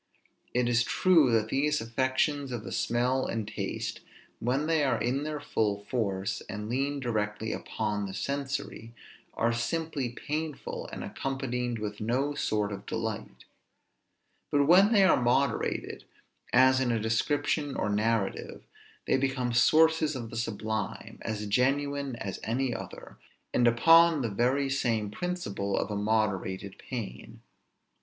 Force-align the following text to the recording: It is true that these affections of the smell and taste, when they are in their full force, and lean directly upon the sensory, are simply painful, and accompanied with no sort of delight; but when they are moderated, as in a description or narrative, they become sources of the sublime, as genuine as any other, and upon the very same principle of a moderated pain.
It 0.55 0.67
is 0.67 0.83
true 0.83 1.31
that 1.31 1.49
these 1.49 1.79
affections 1.79 2.51
of 2.51 2.63
the 2.63 2.71
smell 2.71 3.27
and 3.27 3.47
taste, 3.47 3.99
when 4.39 4.65
they 4.65 4.83
are 4.83 4.99
in 4.99 5.21
their 5.25 5.39
full 5.39 5.85
force, 5.85 6.41
and 6.49 6.67
lean 6.67 6.99
directly 6.99 7.51
upon 7.53 8.07
the 8.07 8.15
sensory, 8.15 8.95
are 9.35 9.53
simply 9.53 10.09
painful, 10.09 10.87
and 10.91 11.03
accompanied 11.03 11.77
with 11.77 12.01
no 12.01 12.33
sort 12.33 12.71
of 12.71 12.87
delight; 12.87 13.45
but 14.49 14.65
when 14.65 14.91
they 14.91 15.03
are 15.03 15.21
moderated, 15.21 16.05
as 16.51 16.79
in 16.79 16.91
a 16.91 16.99
description 16.99 17.75
or 17.75 17.87
narrative, 17.87 18.63
they 19.05 19.17
become 19.17 19.53
sources 19.53 20.15
of 20.15 20.31
the 20.31 20.35
sublime, 20.35 21.19
as 21.21 21.45
genuine 21.45 22.15
as 22.15 22.39
any 22.43 22.73
other, 22.73 23.19
and 23.53 23.67
upon 23.67 24.23
the 24.23 24.29
very 24.31 24.67
same 24.67 25.11
principle 25.11 25.77
of 25.77 25.91
a 25.91 25.95
moderated 25.95 26.79
pain. 26.79 27.41